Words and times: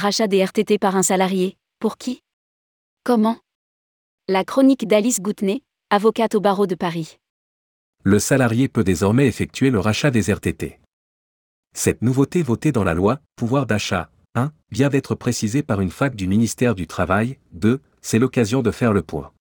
Rachat 0.00 0.28
des 0.28 0.44
RTT 0.44 0.78
par 0.78 0.94
un 0.94 1.02
salarié, 1.02 1.56
pour 1.80 1.96
qui? 1.96 2.22
Comment? 3.02 3.36
La 4.28 4.44
chronique 4.44 4.86
d'Alice 4.86 5.20
Goutenay, 5.20 5.62
avocate 5.90 6.36
au 6.36 6.40
barreau 6.40 6.68
de 6.68 6.76
Paris. 6.76 7.18
Le 8.04 8.20
salarié 8.20 8.68
peut 8.68 8.84
désormais 8.84 9.26
effectuer 9.26 9.70
le 9.70 9.80
rachat 9.80 10.12
des 10.12 10.32
RTT. 10.32 10.78
Cette 11.74 12.00
nouveauté 12.00 12.44
votée 12.44 12.70
dans 12.70 12.84
la 12.84 12.94
loi, 12.94 13.18
pouvoir 13.34 13.66
d'achat, 13.66 14.08
1, 14.36 14.52
vient 14.70 14.88
d'être 14.88 15.16
précisée 15.16 15.64
par 15.64 15.80
une 15.80 15.90
fac 15.90 16.14
du 16.14 16.28
ministère 16.28 16.76
du 16.76 16.86
Travail, 16.86 17.36
2, 17.54 17.80
c'est 18.00 18.20
l'occasion 18.20 18.62
de 18.62 18.70
faire 18.70 18.92
le 18.92 19.02
point. 19.02 19.32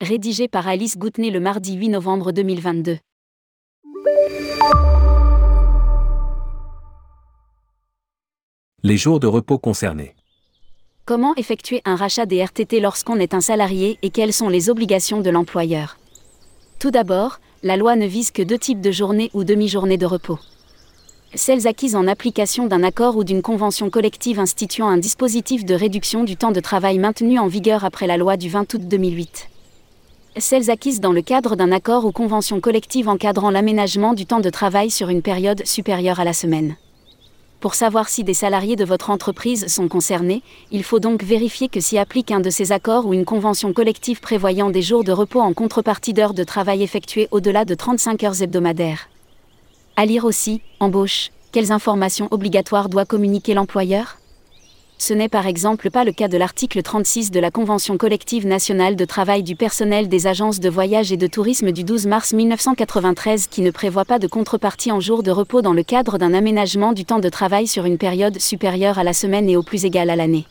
Rédigé 0.00 0.46
par 0.46 0.68
Alice 0.68 0.96
Goutenay 0.96 1.32
le 1.32 1.40
mardi 1.40 1.74
8 1.74 1.88
novembre 1.88 2.30
2022. 2.30 2.98
Les 8.86 8.98
jours 8.98 9.18
de 9.18 9.26
repos 9.26 9.56
concernés. 9.56 10.14
Comment 11.06 11.34
effectuer 11.36 11.80
un 11.86 11.96
rachat 11.96 12.26
des 12.26 12.44
RTT 12.44 12.80
lorsqu'on 12.80 13.18
est 13.18 13.32
un 13.32 13.40
salarié 13.40 13.98
et 14.02 14.10
quelles 14.10 14.34
sont 14.34 14.50
les 14.50 14.68
obligations 14.68 15.22
de 15.22 15.30
l'employeur? 15.30 15.96
Tout 16.78 16.90
d'abord, 16.90 17.40
la 17.62 17.78
loi 17.78 17.96
ne 17.96 18.04
vise 18.04 18.30
que 18.30 18.42
deux 18.42 18.58
types 18.58 18.82
de 18.82 18.90
journées 18.90 19.30
ou 19.32 19.42
demi-journées 19.42 19.96
de 19.96 20.04
repos. 20.04 20.38
Celles 21.34 21.66
acquises 21.66 21.96
en 21.96 22.06
application 22.06 22.66
d'un 22.66 22.82
accord 22.82 23.16
ou 23.16 23.24
d'une 23.24 23.40
convention 23.40 23.88
collective 23.88 24.38
instituant 24.38 24.88
un 24.88 24.98
dispositif 24.98 25.64
de 25.64 25.74
réduction 25.74 26.22
du 26.22 26.36
temps 26.36 26.52
de 26.52 26.60
travail 26.60 26.98
maintenu 26.98 27.38
en 27.38 27.46
vigueur 27.46 27.86
après 27.86 28.06
la 28.06 28.18
loi 28.18 28.36
du 28.36 28.50
20 28.50 28.74
août 28.74 28.82
2008. 28.86 29.48
Celles 30.36 30.70
acquises 30.70 31.00
dans 31.00 31.12
le 31.12 31.22
cadre 31.22 31.56
d'un 31.56 31.72
accord 31.72 32.04
ou 32.04 32.12
convention 32.12 32.60
collective 32.60 33.08
encadrant 33.08 33.50
l'aménagement 33.50 34.12
du 34.12 34.26
temps 34.26 34.40
de 34.40 34.50
travail 34.50 34.90
sur 34.90 35.08
une 35.08 35.22
période 35.22 35.64
supérieure 35.64 36.20
à 36.20 36.24
la 36.24 36.34
semaine. 36.34 36.76
Pour 37.64 37.74
savoir 37.74 38.10
si 38.10 38.24
des 38.24 38.34
salariés 38.34 38.76
de 38.76 38.84
votre 38.84 39.08
entreprise 39.08 39.68
sont 39.68 39.88
concernés, 39.88 40.42
il 40.70 40.84
faut 40.84 41.00
donc 41.00 41.22
vérifier 41.22 41.70
que 41.70 41.80
s'y 41.80 41.96
applique 41.96 42.30
un 42.30 42.40
de 42.40 42.50
ces 42.50 42.72
accords 42.72 43.06
ou 43.06 43.14
une 43.14 43.24
convention 43.24 43.72
collective 43.72 44.20
prévoyant 44.20 44.68
des 44.68 44.82
jours 44.82 45.02
de 45.02 45.12
repos 45.12 45.40
en 45.40 45.54
contrepartie 45.54 46.12
d'heures 46.12 46.34
de 46.34 46.44
travail 46.44 46.82
effectuées 46.82 47.26
au-delà 47.30 47.64
de 47.64 47.74
35 47.74 48.22
heures 48.22 48.42
hebdomadaires. 48.42 49.08
À 49.96 50.04
lire 50.04 50.26
aussi, 50.26 50.60
embauche, 50.78 51.30
quelles 51.52 51.72
informations 51.72 52.28
obligatoires 52.32 52.90
doit 52.90 53.06
communiquer 53.06 53.54
l'employeur? 53.54 54.18
Ce 54.98 55.12
n'est 55.12 55.28
par 55.28 55.46
exemple 55.46 55.90
pas 55.90 56.04
le 56.04 56.12
cas 56.12 56.28
de 56.28 56.36
l'article 56.36 56.80
36 56.82 57.30
de 57.30 57.40
la 57.40 57.50
Convention 57.50 57.96
collective 57.96 58.46
nationale 58.46 58.96
de 58.96 59.04
travail 59.04 59.42
du 59.42 59.56
personnel 59.56 60.08
des 60.08 60.26
agences 60.26 60.60
de 60.60 60.68
voyage 60.70 61.10
et 61.10 61.16
de 61.16 61.26
tourisme 61.26 61.72
du 61.72 61.84
12 61.84 62.06
mars 62.06 62.32
1993 62.32 63.48
qui 63.48 63.62
ne 63.62 63.70
prévoit 63.70 64.04
pas 64.04 64.18
de 64.18 64.28
contrepartie 64.28 64.92
en 64.92 65.00
jour 65.00 65.22
de 65.22 65.30
repos 65.30 65.62
dans 65.62 65.72
le 65.72 65.82
cadre 65.82 66.16
d'un 66.16 66.32
aménagement 66.32 66.92
du 66.92 67.04
temps 67.04 67.18
de 67.18 67.28
travail 67.28 67.66
sur 67.66 67.84
une 67.84 67.98
période 67.98 68.40
supérieure 68.40 68.98
à 68.98 69.04
la 69.04 69.12
semaine 69.12 69.48
et 69.48 69.56
au 69.56 69.62
plus 69.62 69.84
égale 69.84 70.10
à 70.10 70.16
l'année. 70.16 70.46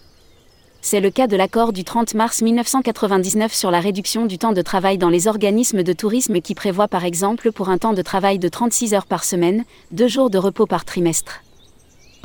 C'est 0.82 1.00
le 1.00 1.10
cas 1.10 1.28
de 1.28 1.38
l'accord 1.38 1.72
du 1.72 1.86
30 1.86 2.14
mars 2.14 2.42
1999 2.42 3.54
sur 3.54 3.72
la 3.72 3.80
réduction 3.80 4.26
du 4.26 4.38
temps 4.38 4.52
de 4.52 4.62
travail 4.62 4.98
dans 4.98 5.10
les 5.10 5.28
organismes 5.30 5.82
de 5.82 5.94
tourisme 5.94 6.42
qui 6.42 6.56
prévoit 6.56 6.90
par 6.90 7.06
exemple 7.06 7.54
pour 7.54 7.70
un 7.70 7.78
temps 7.78 7.94
de 7.94 8.02
travail 8.02 8.40
de 8.40 8.50
36 8.50 8.94
heures 8.94 9.06
par 9.06 9.24
semaine, 9.24 9.64
deux 9.92 10.10
jours 10.10 10.30
de 10.30 10.38
repos 10.38 10.66
par 10.66 10.84
trimestre 10.84 11.43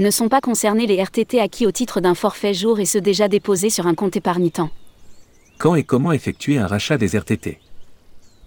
ne 0.00 0.10
sont 0.10 0.28
pas 0.28 0.41
concernés 0.41 0.86
les 0.86 1.02
RTT 1.02 1.41
acquis 1.41 1.66
au 1.66 1.72
titre 1.72 2.00
d'un 2.00 2.14
forfait 2.14 2.54
jour 2.54 2.78
et 2.78 2.84
ceux 2.84 3.00
déjà 3.00 3.27
déposés 3.27 3.70
sur 3.70 3.88
un 3.88 3.94
compte 3.94 4.16
épargne-temps. 4.16 4.70
Quand 5.58 5.74
et 5.74 5.82
comment 5.82 6.12
effectuer 6.12 6.56
un 6.58 6.68
rachat 6.68 6.98
des 6.98 7.18
RTT 7.18 7.58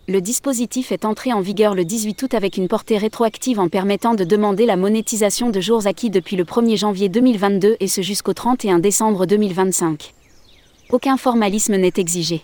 Le 0.07 0.21
dispositif 0.21 0.93
est 0.93 1.03
entré 1.03 1.33
en 1.33 1.41
vigueur 1.41 1.75
le 1.75 1.83
18 1.83 2.23
août 2.23 2.33
avec 2.33 2.55
une 2.55 2.69
portée 2.69 2.97
rétroactive 2.97 3.59
en 3.59 3.67
permettant 3.67 4.13
de 4.13 4.23
demander 4.23 4.65
la 4.65 4.77
monétisation 4.77 5.49
de 5.49 5.59
jours 5.59 5.87
acquis 5.87 6.09
depuis 6.09 6.37
le 6.37 6.45
1er 6.45 6.77
janvier 6.77 7.09
2022 7.09 7.75
et 7.81 7.87
ce 7.89 8.01
jusqu'au 8.01 8.33
31 8.33 8.79
décembre 8.79 9.25
2025. 9.25 10.13
Aucun 10.89 11.17
formalisme 11.17 11.75
n'est 11.75 11.91
exigé. 11.97 12.43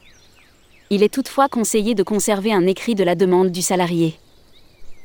Il 0.89 1.01
est 1.01 1.13
toutefois 1.13 1.47
conseillé 1.47 1.95
de 1.95 2.03
conserver 2.03 2.51
un 2.51 2.67
écrit 2.67 2.95
de 2.95 3.05
la 3.05 3.15
demande 3.15 3.51
du 3.51 3.61
salarié. 3.61 4.15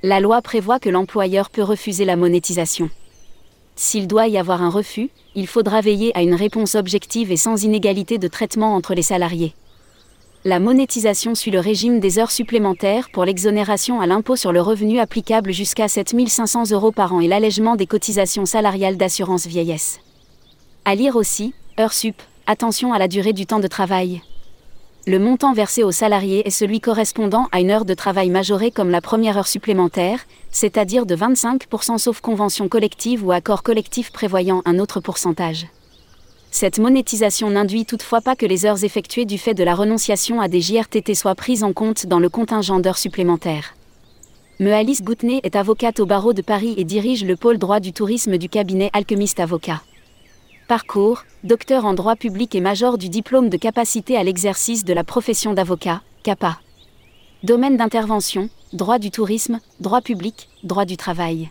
La 0.02 0.18
loi 0.18 0.42
prévoit 0.42 0.80
que 0.80 0.90
l'employeur 0.90 1.50
peut 1.50 1.62
refuser 1.62 2.04
la 2.04 2.16
monétisation. 2.16 2.90
S'il 3.76 4.06
doit 4.06 4.28
y 4.28 4.38
avoir 4.38 4.62
un 4.62 4.70
refus, 4.70 5.10
il 5.34 5.46
faudra 5.46 5.80
veiller 5.80 6.16
à 6.16 6.22
une 6.22 6.34
réponse 6.34 6.74
objective 6.74 7.32
et 7.32 7.36
sans 7.36 7.64
inégalité 7.64 8.18
de 8.18 8.28
traitement 8.28 8.74
entre 8.74 8.94
les 8.94 9.02
salariés. 9.02 9.54
La 10.44 10.58
monétisation 10.58 11.34
suit 11.34 11.52
le 11.52 11.60
régime 11.60 12.00
des 12.00 12.18
heures 12.18 12.32
supplémentaires 12.32 13.08
pour 13.12 13.24
l'exonération 13.24 14.00
à 14.00 14.06
l'impôt 14.06 14.34
sur 14.34 14.52
le 14.52 14.60
revenu 14.60 14.98
applicable 14.98 15.52
jusqu'à 15.52 15.86
7500 15.86 16.72
euros 16.72 16.90
par 16.90 17.14
an 17.14 17.20
et 17.20 17.28
l'allègement 17.28 17.76
des 17.76 17.86
cotisations 17.86 18.44
salariales 18.44 18.96
d'assurance 18.96 19.46
vieillesse. 19.46 20.00
À 20.84 20.96
lire 20.96 21.14
aussi, 21.14 21.54
heures 21.78 21.92
sup, 21.92 22.20
attention 22.48 22.92
à 22.92 22.98
la 22.98 23.06
durée 23.06 23.32
du 23.32 23.46
temps 23.46 23.60
de 23.60 23.68
travail 23.68 24.20
le 25.04 25.18
montant 25.18 25.52
versé 25.52 25.82
aux 25.82 25.90
salariés 25.90 26.46
est 26.46 26.50
celui 26.50 26.80
correspondant 26.80 27.48
à 27.50 27.60
une 27.60 27.70
heure 27.70 27.84
de 27.84 27.94
travail 27.94 28.30
majorée 28.30 28.70
comme 28.70 28.90
la 28.90 29.00
première 29.00 29.36
heure 29.36 29.48
supplémentaire, 29.48 30.20
c'est-à-dire 30.52 31.06
de 31.06 31.16
25% 31.16 31.98
sauf 31.98 32.20
convention 32.20 32.68
collective 32.68 33.26
ou 33.26 33.32
accord 33.32 33.64
collectif 33.64 34.12
prévoyant 34.12 34.62
un 34.64 34.78
autre 34.78 35.00
pourcentage. 35.00 35.66
Cette 36.52 36.78
monétisation 36.78 37.50
n'induit 37.50 37.84
toutefois 37.84 38.20
pas 38.20 38.36
que 38.36 38.46
les 38.46 38.64
heures 38.64 38.84
effectuées 38.84 39.24
du 39.24 39.38
fait 39.38 39.54
de 39.54 39.64
la 39.64 39.74
renonciation 39.74 40.40
à 40.40 40.46
des 40.46 40.60
JRTT 40.60 41.14
soient 41.14 41.34
prises 41.34 41.64
en 41.64 41.72
compte 41.72 42.06
dans 42.06 42.20
le 42.20 42.28
contingent 42.28 42.78
d'heures 42.78 42.98
supplémentaires. 42.98 43.74
Me 44.60 44.70
Alice 44.70 45.02
Goutenay 45.02 45.40
est 45.42 45.56
avocate 45.56 45.98
au 45.98 46.06
barreau 46.06 46.32
de 46.32 46.42
Paris 46.42 46.74
et 46.76 46.84
dirige 46.84 47.24
le 47.24 47.34
pôle 47.34 47.58
droit 47.58 47.80
du 47.80 47.92
tourisme 47.92 48.38
du 48.38 48.48
cabinet 48.48 48.90
Alchemist 48.92 49.40
Avocat. 49.40 49.82
Parcours, 50.72 51.24
docteur 51.44 51.84
en 51.84 51.92
droit 51.92 52.16
public 52.16 52.54
et 52.54 52.62
major 52.62 52.96
du 52.96 53.10
diplôme 53.10 53.50
de 53.50 53.58
capacité 53.58 54.16
à 54.16 54.24
l'exercice 54.24 54.86
de 54.86 54.94
la 54.94 55.04
profession 55.04 55.52
d'avocat, 55.52 56.00
CAPA. 56.22 56.60
Domaine 57.42 57.76
d'intervention, 57.76 58.48
droit 58.72 58.98
du 58.98 59.10
tourisme, 59.10 59.60
droit 59.80 60.00
public, 60.00 60.48
droit 60.64 60.86
du 60.86 60.96
travail. 60.96 61.50